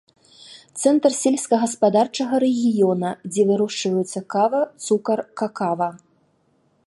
Цэнтр 0.83 1.11
сельскагаспадарчага 1.23 2.35
рэгіёна, 2.45 3.09
дзе 3.31 3.43
вырошчваюцца 3.51 4.19
кава, 4.37 4.61
цукар, 4.87 5.19
какава. 5.43 5.89